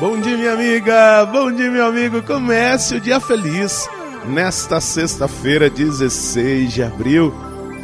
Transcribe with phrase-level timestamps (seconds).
[0.00, 1.26] Bom dia, minha amiga!
[1.26, 2.22] Bom dia, meu amigo!
[2.22, 3.88] Comece o dia feliz
[4.28, 7.34] nesta sexta-feira, 16 de abril.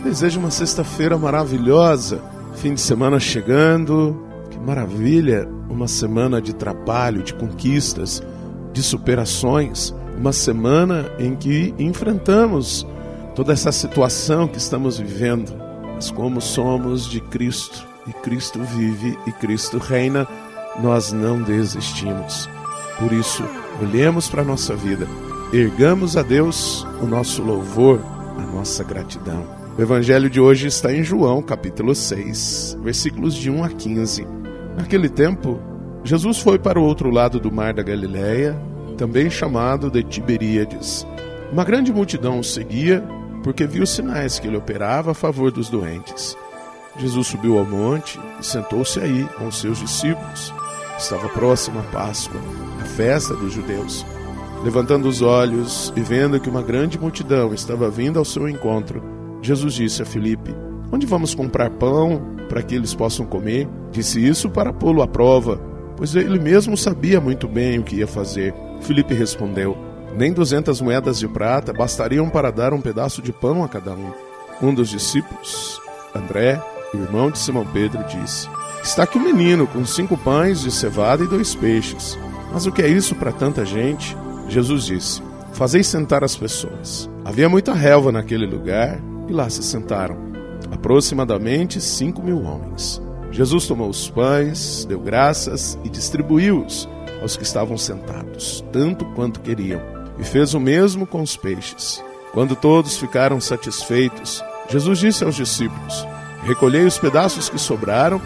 [0.04, 2.22] Desejo uma sexta-feira maravilhosa,
[2.54, 4.24] fim de semana chegando.
[4.48, 5.48] Que maravilha!
[5.68, 8.22] Uma semana de trabalho, de conquistas,
[8.72, 9.92] de superações.
[10.16, 12.86] Uma semana em que enfrentamos
[13.34, 15.52] toda essa situação que estamos vivendo.
[15.96, 20.28] Mas como somos de Cristo e Cristo vive e Cristo reina,
[20.82, 22.48] nós não desistimos.
[22.98, 23.42] Por isso,
[23.80, 25.06] olhemos para a nossa vida,
[25.52, 28.00] ergamos a Deus o nosso louvor,
[28.38, 29.44] a nossa gratidão.
[29.76, 34.26] O evangelho de hoje está em João, capítulo 6, versículos de 1 a 15.
[34.76, 35.60] Naquele tempo,
[36.04, 38.56] Jesus foi para o outro lado do mar da Galileia,
[38.96, 41.06] também chamado de Tiberíades.
[41.52, 43.02] Uma grande multidão o seguia,
[43.42, 46.36] porque viu sinais que ele operava a favor dos doentes.
[46.96, 50.52] Jesus subiu ao monte e sentou-se aí com os seus discípulos.
[50.96, 52.40] Estava próxima a Páscoa,
[52.80, 54.06] a festa dos judeus.
[54.62, 59.02] Levantando os olhos e vendo que uma grande multidão estava vindo ao seu encontro,
[59.42, 60.54] Jesus disse a Filipe:
[60.90, 63.68] Onde vamos comprar pão para que eles possam comer?
[63.90, 65.60] Disse isso para pô-lo à prova,
[65.96, 68.54] pois ele mesmo sabia muito bem o que ia fazer.
[68.80, 69.76] Filipe respondeu:
[70.16, 74.12] Nem duzentas moedas de prata bastariam para dar um pedaço de pão a cada um.
[74.62, 75.80] Um dos discípulos,
[76.14, 76.62] André,
[77.02, 78.48] irmão de Simão Pedro, disse:
[78.82, 82.18] Está aqui um menino com cinco pães de cevada e dois peixes.
[82.52, 84.16] Mas o que é isso para tanta gente?
[84.48, 87.08] Jesus disse: Fazei sentar as pessoas.
[87.24, 90.16] Havia muita relva naquele lugar e lá se sentaram,
[90.70, 93.00] aproximadamente cinco mil homens.
[93.30, 96.88] Jesus tomou os pães, deu graças e distribuiu-os
[97.20, 99.80] aos que estavam sentados, tanto quanto queriam,
[100.18, 102.04] e fez o mesmo com os peixes.
[102.32, 106.06] Quando todos ficaram satisfeitos, Jesus disse aos discípulos:
[106.44, 108.20] Recolhei os pedaços que sobraram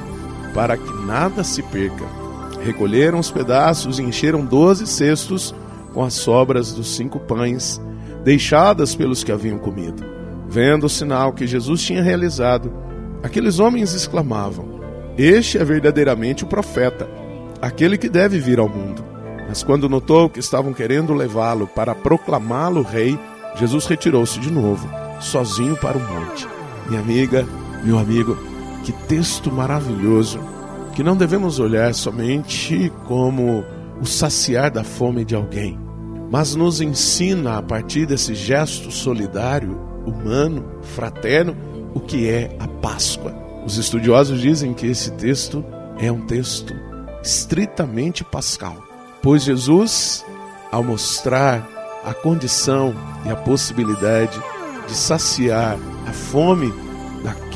[0.53, 2.05] para que nada se perca.
[2.63, 5.55] Recolheram os pedaços e encheram doze cestos
[5.95, 7.81] com as sobras dos cinco pães,
[8.25, 10.05] deixadas pelos que haviam comido.
[10.49, 12.73] Vendo o sinal que Jesus tinha realizado,
[13.23, 14.81] aqueles homens exclamavam:
[15.17, 17.09] Este é verdadeiramente o profeta,
[17.63, 19.05] aquele que deve vir ao mundo.
[19.49, 23.19] Mas quando notou que estavam querendo levá-lo para proclamá-lo rei,
[23.55, 24.89] Jesus retirou-se de novo,
[25.21, 26.47] sozinho para o monte.
[26.87, 27.47] Minha amiga,
[27.85, 28.37] meu amigo,
[28.85, 30.41] que texto maravilhoso,
[30.95, 33.65] que não devemos olhar somente como
[34.01, 35.79] o saciar da fome de alguém,
[36.31, 41.57] mas nos ensina a partir desse gesto solidário, humano, fraterno,
[41.95, 43.35] o que é a Páscoa.
[43.65, 45.65] Os estudiosos dizem que esse texto
[45.99, 46.75] é um texto
[47.23, 48.77] estritamente pascal,
[49.23, 50.25] pois Jesus,
[50.71, 51.69] ao mostrar
[52.05, 52.95] a condição
[53.27, 54.41] e a possibilidade
[54.87, 56.73] de saciar a fome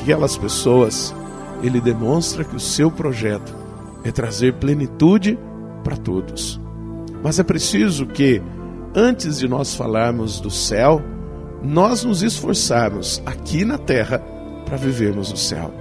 [0.03, 1.15] daquelas pessoas
[1.63, 3.55] ele demonstra que o seu projeto
[4.03, 5.39] é trazer plenitude
[5.81, 6.59] para todos.
[7.23, 8.41] Mas é preciso que,
[8.93, 11.01] antes de nós falarmos do céu,
[11.63, 14.19] nós nos esforçarmos aqui na terra
[14.65, 15.73] para vivermos o céu.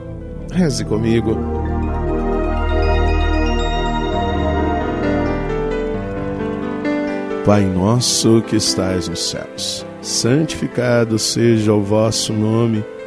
[0.53, 1.37] Reze comigo.
[7.45, 12.85] Pai nosso que estais nos céus, santificado seja o vosso nome.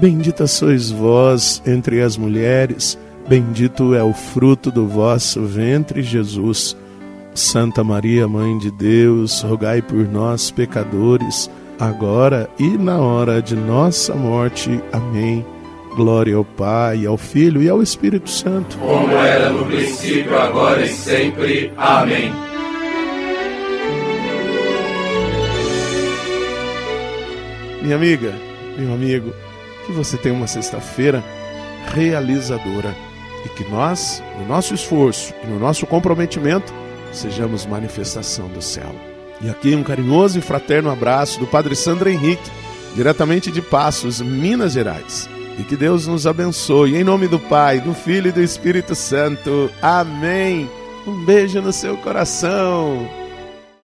[0.00, 6.74] Bendita sois vós entre as mulheres, bendito é o fruto do vosso ventre, Jesus.
[7.34, 14.14] Santa Maria, Mãe de Deus, rogai por nós, pecadores, agora e na hora de nossa
[14.14, 14.80] morte.
[14.90, 15.44] Amém.
[15.94, 18.78] Glória ao Pai, ao Filho e ao Espírito Santo.
[18.78, 21.70] Como era no princípio, agora e sempre.
[21.76, 22.32] Amém.
[27.82, 28.32] Minha amiga,
[28.78, 29.30] meu amigo,
[29.86, 31.22] que você tenha uma sexta-feira
[31.94, 32.94] realizadora
[33.44, 36.72] e que nós, no nosso esforço e no nosso comprometimento,
[37.12, 38.94] sejamos manifestação do céu.
[39.40, 42.50] E aqui um carinhoso e fraterno abraço do Padre Sandro Henrique,
[42.94, 45.28] diretamente de Passos, Minas Gerais.
[45.58, 46.96] E que Deus nos abençoe.
[46.96, 49.70] Em nome do Pai, do Filho e do Espírito Santo.
[49.82, 50.68] Amém.
[51.06, 53.19] Um beijo no seu coração.